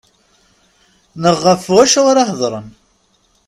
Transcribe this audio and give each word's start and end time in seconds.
Neɣ 1.21 1.37
ɣef 1.47 1.63
wacu 1.73 2.01
ara 2.11 2.23
hedren. 2.29 2.67